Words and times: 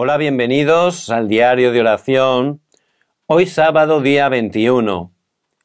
Hola, 0.00 0.16
bienvenidos 0.16 1.10
al 1.10 1.26
diario 1.26 1.72
de 1.72 1.80
oración. 1.80 2.60
Hoy 3.26 3.46
sábado 3.46 4.00
día 4.00 4.28
21. 4.28 5.10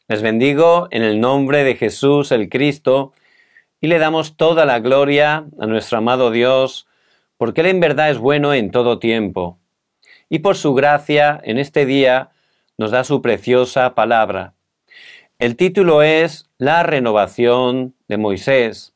Les 0.08 0.24
bendigo 0.24 0.88
en 0.90 1.04
el 1.04 1.22
nombre 1.22 1.64
de 1.64 1.76
Jesús 1.76 2.32
el 2.32 2.50
Cristo 2.50 3.14
y 3.80 3.86
le 3.86 4.00
damos 4.00 4.36
toda 4.36 4.66
la 4.66 4.80
gloria 4.80 5.46
a 5.60 5.68
nuestro 5.68 6.00
amado 6.00 6.32
Dios, 6.32 6.88
porque 7.38 7.62
Él 7.62 7.68
en 7.68 7.80
verdad 7.80 8.10
es 8.10 8.18
bueno 8.18 8.56
en 8.56 8.72
todo 8.72 8.98
tiempo. 8.98 9.60
Y 10.30 10.40
por 10.40 10.56
su 10.56 10.74
gracia 10.74 11.40
en 11.44 11.60
este 11.60 11.86
día 11.86 12.32
nos 12.80 12.90
da 12.90 13.04
su 13.04 13.22
preciosa 13.22 13.94
palabra. 13.94 14.56
El 15.38 15.56
título 15.56 16.02
es 16.02 16.50
La 16.58 16.82
renovación 16.82 17.94
de 18.08 18.18
Moisés. 18.18 18.96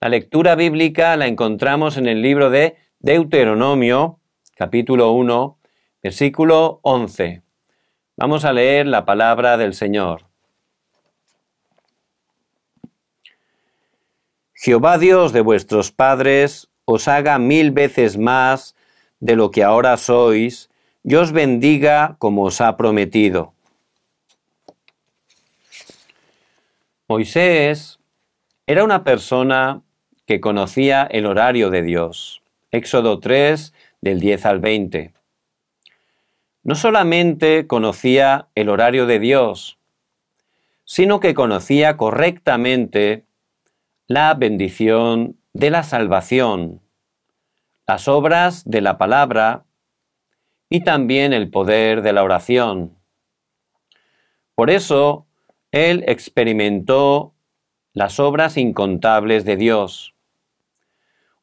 La 0.00 0.08
lectura 0.08 0.56
bíblica 0.56 1.16
la 1.16 1.28
encontramos 1.28 1.96
en 1.96 2.08
el 2.08 2.22
libro 2.22 2.50
de 2.50 2.74
Deuteronomio, 2.98 4.18
capítulo 4.58 5.12
1, 5.12 5.56
versículo 6.02 6.80
11. 6.82 7.42
Vamos 8.16 8.44
a 8.44 8.52
leer 8.52 8.88
la 8.88 9.04
palabra 9.04 9.56
del 9.56 9.72
Señor. 9.72 10.24
Jehová 14.54 14.98
Dios 14.98 15.32
de 15.32 15.42
vuestros 15.42 15.92
padres 15.92 16.68
os 16.86 17.06
haga 17.06 17.38
mil 17.38 17.70
veces 17.70 18.18
más 18.18 18.74
de 19.20 19.36
lo 19.36 19.52
que 19.52 19.62
ahora 19.62 19.96
sois, 19.96 20.70
y 21.04 21.14
os 21.14 21.30
bendiga 21.30 22.16
como 22.18 22.42
os 22.42 22.60
ha 22.60 22.76
prometido. 22.76 23.54
Moisés 27.06 28.00
era 28.66 28.82
una 28.82 29.04
persona 29.04 29.82
que 30.26 30.40
conocía 30.40 31.04
el 31.04 31.26
horario 31.26 31.70
de 31.70 31.82
Dios. 31.82 32.42
Éxodo 32.72 33.20
3, 33.20 33.72
del 34.00 34.20
10 34.20 34.46
al 34.46 34.60
20. 34.60 35.12
No 36.62 36.74
solamente 36.74 37.66
conocía 37.66 38.48
el 38.54 38.68
horario 38.68 39.06
de 39.06 39.18
Dios, 39.18 39.78
sino 40.84 41.20
que 41.20 41.34
conocía 41.34 41.96
correctamente 41.96 43.24
la 44.06 44.34
bendición 44.34 45.36
de 45.52 45.70
la 45.70 45.82
salvación, 45.82 46.80
las 47.86 48.08
obras 48.08 48.64
de 48.64 48.80
la 48.80 48.98
palabra 48.98 49.64
y 50.70 50.80
también 50.84 51.32
el 51.32 51.50
poder 51.50 52.02
de 52.02 52.12
la 52.12 52.22
oración. 52.22 52.96
Por 54.54 54.70
eso, 54.70 55.26
él 55.72 56.04
experimentó 56.06 57.34
las 57.92 58.18
obras 58.20 58.56
incontables 58.56 59.44
de 59.44 59.56
Dios. 59.56 60.14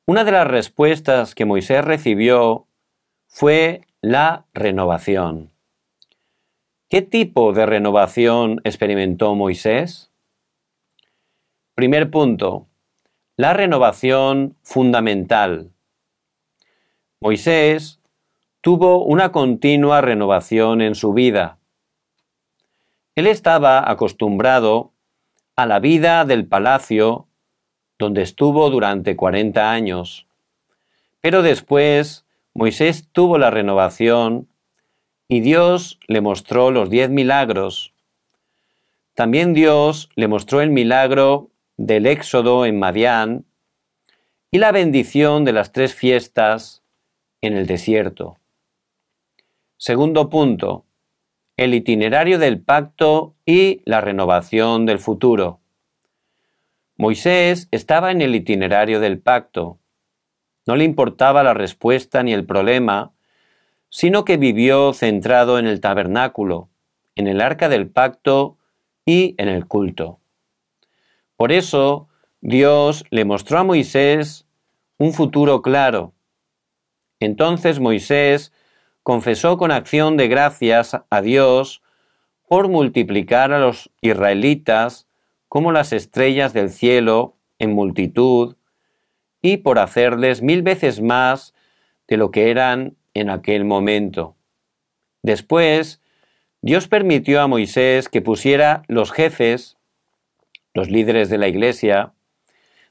Una 0.08 0.24
de 0.24 0.32
las 0.32 0.46
respuestas 0.46 1.34
que 1.34 1.46
Moisés 1.46 1.84
recibió 1.84 2.68
fue 3.28 3.82
la 4.02 4.46
renovación. 4.54 5.52
¿Qué 6.90 7.02
tipo 7.02 7.54
de 7.54 7.66
renovación 7.66 8.62
experimentó 8.64 9.34
Moisés? 9.34 10.12
Primer 11.74 12.12
punto, 12.12 12.68
la 13.36 13.54
renovación 13.54 14.56
fundamental. 14.62 15.72
Moisés 17.20 18.00
tuvo 18.62 19.04
una 19.04 19.32
continua 19.32 20.02
renovación 20.02 20.82
en 20.82 20.94
su 20.94 21.14
vida. 21.14 21.58
Él 23.16 23.26
estaba 23.26 23.90
acostumbrado 23.90 24.94
a 25.56 25.66
la 25.66 25.80
vida 25.80 26.26
del 26.26 26.46
palacio 26.48 27.28
donde 27.98 28.22
estuvo 28.22 28.70
durante 28.70 29.16
cuarenta 29.16 29.72
años. 29.72 30.28
Pero 31.22 31.42
después 31.42 32.26
Moisés 32.54 33.08
tuvo 33.12 33.38
la 33.38 33.52
renovación 33.52 34.48
y 35.28 35.40
Dios 35.40 36.00
le 36.08 36.22
mostró 36.22 36.72
los 36.72 36.90
diez 36.90 37.10
milagros. 37.10 37.94
También 39.14 39.54
Dios 39.54 40.10
le 40.16 40.28
mostró 40.28 40.62
el 40.62 40.70
milagro 40.70 41.50
del 41.78 42.06
éxodo 42.06 42.66
en 42.66 42.80
Madián 42.80 43.46
y 44.52 44.60
la 44.60 44.72
bendición 44.72 45.44
de 45.46 45.54
las 45.54 45.72
tres 45.72 45.94
fiestas 45.94 46.84
en 47.42 47.58
el 47.58 47.66
desierto. 47.66 48.38
Segundo 49.78 50.30
punto, 50.30 50.86
el 51.58 51.74
itinerario 51.74 52.40
del 52.40 52.62
pacto 52.62 53.36
y 53.46 53.82
la 53.86 54.02
renovación 54.02 54.86
del 54.86 55.00
futuro. 55.00 55.60
Moisés 56.98 57.68
estaba 57.72 58.12
en 58.12 58.22
el 58.22 58.36
itinerario 58.36 59.02
del 59.02 59.20
pacto. 59.20 59.80
No 60.66 60.78
le 60.78 60.86
importaba 60.86 61.44
la 61.44 61.54
respuesta 61.54 62.24
ni 62.24 62.32
el 62.34 62.46
problema, 62.46 63.12
sino 63.90 64.24
que 64.24 64.38
vivió 64.38 64.94
centrado 64.94 65.60
en 65.60 65.68
el 65.68 65.82
tabernáculo, 65.82 66.70
en 67.16 67.28
el 67.28 67.42
arca 67.42 67.68
del 67.68 67.90
pacto 67.90 68.58
y 69.06 69.36
en 69.38 69.50
el 69.50 69.68
culto. 69.68 70.20
Por 71.36 71.52
eso 71.52 72.08
Dios 72.40 73.04
le 73.10 73.26
mostró 73.26 73.60
a 73.60 73.64
Moisés 73.66 74.48
un 74.98 75.14
futuro 75.14 75.62
claro. 75.62 76.14
Entonces 77.20 77.82
Moisés 77.82 78.54
confesó 79.04 79.58
con 79.58 79.72
acción 79.72 80.16
de 80.16 80.30
gracias 80.30 80.98
a 81.10 81.22
Dios 81.22 81.82
por 82.48 82.70
multiplicar 82.70 83.52
a 83.52 83.60
los 83.60 83.92
israelitas 84.00 85.08
como 85.48 85.72
las 85.72 85.94
estrellas 85.94 86.54
del 86.54 86.70
cielo 86.70 87.38
en 87.60 87.74
multitud, 87.74 88.56
y 89.42 89.58
por 89.58 89.80
hacerles 89.80 90.42
mil 90.42 90.64
veces 90.64 91.02
más 91.02 91.54
de 92.08 92.18
lo 92.18 92.32
que 92.32 92.50
eran 92.50 92.98
en 93.14 93.30
aquel 93.30 93.64
momento. 93.64 94.36
Después, 95.22 96.02
Dios 96.62 96.88
permitió 96.88 97.42
a 97.42 97.48
Moisés 97.48 98.10
que 98.10 98.22
pusiera 98.22 98.84
los 98.88 99.12
jefes, 99.12 99.78
los 100.74 100.90
líderes 100.90 101.30
de 101.30 101.38
la 101.38 101.48
iglesia, 101.48 102.14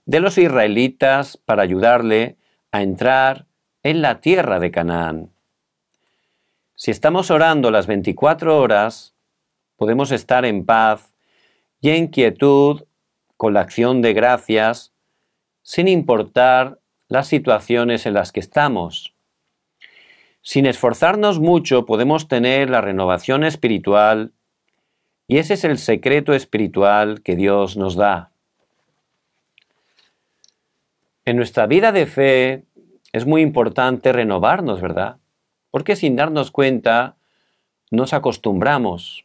de 0.07 0.21
los 0.21 0.39
israelitas 0.39 1.37
para 1.37 1.63
ayudarle 1.63 2.37
a 2.71 2.83
entrar 2.83 3.47
en 3.83 4.03
la 4.03 4.21
tierra 4.21 4.61
de 4.61 4.71
Canaán. 4.71 5.31
Si 6.77 6.91
estamos 6.91 7.31
orando 7.31 7.71
las 7.71 7.87
24 7.87 8.61
horas, 8.61 9.15
podemos 9.77 10.13
estar 10.13 10.45
en 10.45 10.65
paz 10.65 11.14
y 11.85 11.91
en 11.91 12.07
quietud 12.07 12.85
con 13.37 13.53
la 13.53 13.61
acción 13.61 14.01
de 14.01 14.15
gracias, 14.15 14.95
sin 15.61 15.87
importar 15.87 16.81
las 17.09 17.29
situaciones 17.29 18.07
en 18.07 18.15
las 18.15 18.33
que 18.33 18.41
estamos. 18.41 19.13
Sin 20.41 20.65
esforzarnos 20.65 21.41
mucho 21.41 21.85
podemos 21.85 22.27
tener 22.27 22.71
la 22.71 22.81
renovación 22.81 23.45
espiritual 23.45 24.33
y 25.29 25.37
ese 25.37 25.53
es 25.53 25.65
el 25.65 25.77
secreto 25.77 26.33
espiritual 26.33 27.21
que 27.21 27.37
Dios 27.37 27.77
nos 27.77 27.97
da. 27.97 28.31
En 31.27 31.37
nuestra 31.37 31.67
vida 31.67 31.93
de 31.93 32.07
fe 32.07 32.65
es 33.13 33.27
muy 33.27 33.43
importante 33.43 34.11
renovarnos, 34.15 34.81
¿verdad? 34.81 35.19
Porque 35.71 35.97
sin 35.97 36.17
darnos 36.17 36.51
cuenta 36.51 37.17
nos 37.91 38.15
acostumbramos. 38.15 39.24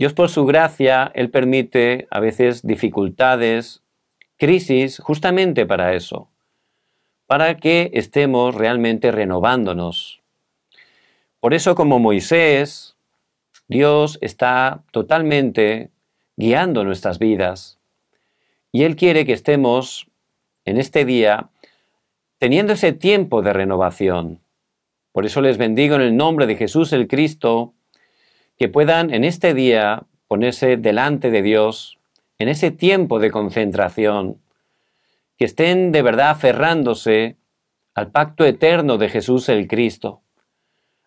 Dios 0.00 0.14
por 0.14 0.30
su 0.30 0.46
gracia, 0.46 1.12
Él 1.14 1.28
permite 1.28 2.08
a 2.10 2.20
veces 2.20 2.66
dificultades, 2.66 3.82
crisis, 4.38 4.98
justamente 4.98 5.66
para 5.66 5.92
eso, 5.92 6.30
para 7.26 7.58
que 7.58 7.90
estemos 7.92 8.54
realmente 8.54 9.12
renovándonos. 9.12 10.22
Por 11.38 11.52
eso 11.52 11.74
como 11.74 11.98
Moisés, 11.98 12.96
Dios 13.68 14.16
está 14.22 14.84
totalmente 14.90 15.90
guiando 16.34 16.82
nuestras 16.82 17.18
vidas 17.18 17.78
y 18.72 18.84
Él 18.84 18.96
quiere 18.96 19.26
que 19.26 19.34
estemos 19.34 20.06
en 20.64 20.78
este 20.78 21.04
día 21.04 21.50
teniendo 22.38 22.72
ese 22.72 22.94
tiempo 22.94 23.42
de 23.42 23.52
renovación. 23.52 24.40
Por 25.12 25.26
eso 25.26 25.42
les 25.42 25.58
bendigo 25.58 25.96
en 25.96 26.00
el 26.00 26.16
nombre 26.16 26.46
de 26.46 26.56
Jesús 26.56 26.94
el 26.94 27.06
Cristo, 27.06 27.74
que 28.60 28.68
puedan 28.68 29.14
en 29.14 29.24
este 29.24 29.54
día 29.54 30.02
ponerse 30.28 30.76
delante 30.76 31.30
de 31.30 31.40
Dios, 31.40 31.98
en 32.38 32.50
ese 32.50 32.70
tiempo 32.70 33.18
de 33.18 33.30
concentración, 33.30 34.36
que 35.38 35.46
estén 35.46 35.92
de 35.92 36.02
verdad 36.02 36.28
aferrándose 36.28 37.38
al 37.94 38.10
pacto 38.10 38.44
eterno 38.44 38.98
de 38.98 39.08
Jesús 39.08 39.48
el 39.48 39.66
Cristo, 39.66 40.20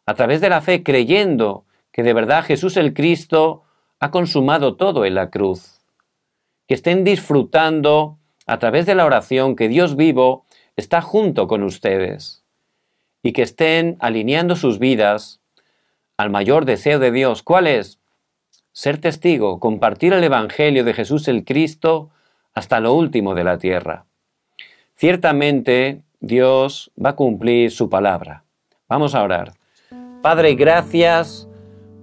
a 0.07 0.15
través 0.15 0.41
de 0.41 0.49
la 0.49 0.61
fe 0.61 0.81
creyendo 0.81 1.65
que 1.91 2.01
de 2.01 2.13
verdad 2.13 2.43
Jesús 2.43 2.75
el 2.75 2.95
Cristo 2.95 3.61
ha 3.99 4.09
consumado 4.09 4.75
todo 4.75 5.05
en 5.05 5.13
la 5.13 5.29
cruz, 5.29 5.85
que 6.67 6.73
estén 6.73 7.03
disfrutando 7.03 8.17
a 8.47 8.57
través 8.57 8.87
de 8.87 8.95
la 8.95 9.05
oración 9.05 9.55
que 9.55 9.67
Dios 9.67 9.95
vivo 9.95 10.47
está 10.75 11.01
junto 11.01 11.47
con 11.47 11.61
ustedes 11.61 12.43
y 13.21 13.31
que 13.31 13.43
estén 13.43 13.95
alineando 13.99 14.55
sus 14.55 14.79
vidas 14.79 15.42
al 16.17 16.29
mayor 16.29 16.65
deseo 16.65 16.99
de 16.99 17.11
Dios. 17.11 17.43
¿Cuál 17.43 17.67
es? 17.67 17.99
Ser 18.71 18.99
testigo, 18.99 19.59
compartir 19.59 20.13
el 20.13 20.23
Evangelio 20.23 20.83
de 20.83 20.93
Jesús 20.93 21.27
el 21.27 21.45
Cristo 21.45 22.09
hasta 22.53 22.79
lo 22.79 22.93
último 22.93 23.35
de 23.35 23.43
la 23.43 23.57
tierra. 23.57 24.05
Ciertamente 24.95 26.01
Dios 26.19 26.91
va 27.03 27.11
a 27.11 27.15
cumplir 27.15 27.71
su 27.71 27.89
palabra. 27.89 28.43
Vamos 28.87 29.15
a 29.15 29.23
orar. 29.23 29.53
Padre, 30.21 30.55
gracias 30.55 31.47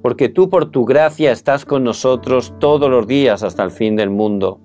porque 0.02 0.28
tú 0.28 0.48
por 0.50 0.70
tu 0.70 0.84
gracia 0.84 1.32
estás 1.32 1.64
con 1.64 1.84
nosotros 1.84 2.54
todos 2.58 2.90
los 2.90 3.06
días 3.06 3.42
hasta 3.42 3.62
el 3.62 3.70
fin 3.70 3.96
del 3.96 4.10
mundo. 4.10 4.60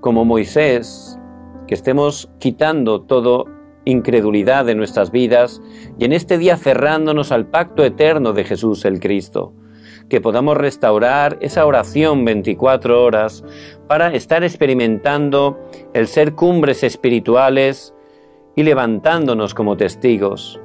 Como 0.00 0.24
Moisés, 0.24 1.18
que 1.66 1.74
estemos 1.74 2.30
quitando 2.38 3.02
todo 3.02 3.46
incredulidad 3.84 4.64
de 4.64 4.74
nuestras 4.74 5.10
vidas 5.10 5.60
y 5.98 6.04
en 6.04 6.12
este 6.12 6.38
día 6.38 6.56
cerrándonos 6.56 7.32
al 7.32 7.46
pacto 7.46 7.84
eterno 7.84 8.32
de 8.32 8.44
Jesús 8.44 8.84
el 8.84 9.00
Cristo, 9.00 9.52
que 10.08 10.20
podamos 10.20 10.56
restaurar 10.56 11.38
esa 11.40 11.66
oración 11.66 12.24
24 12.24 13.02
horas 13.02 13.44
para 13.88 14.14
estar 14.14 14.44
experimentando 14.44 15.58
el 15.94 16.06
ser 16.06 16.34
cumbres 16.34 16.82
espirituales 16.82 17.94
y 18.54 18.62
levantándonos 18.62 19.54
como 19.54 19.76
testigos, 19.76 20.60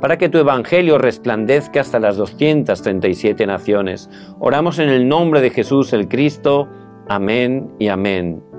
para 0.00 0.18
que 0.18 0.28
tu 0.28 0.38
Evangelio 0.38 0.98
resplandezca 0.98 1.80
hasta 1.80 2.00
las 2.00 2.16
237 2.16 3.46
naciones. 3.46 4.10
Oramos 4.40 4.78
en 4.78 4.88
el 4.88 5.08
nombre 5.08 5.40
de 5.40 5.50
Jesús 5.50 5.92
el 5.92 6.08
Cristo. 6.08 6.68
Amén 7.08 7.70
y 7.78 7.88
amén. 7.88 8.51